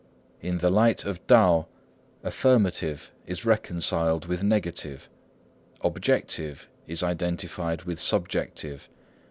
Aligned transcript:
"In 0.41 0.57
the 0.57 0.71
light 0.71 1.05
of 1.05 1.27
Tao, 1.27 1.67
affirmative 2.23 3.11
is 3.27 3.45
reconciled 3.45 4.25
with 4.25 4.41
negative; 4.41 5.07
objective 5.81 6.67
is 6.87 7.03
identified 7.03 7.83
with 7.83 7.99
subjective. 7.99 8.89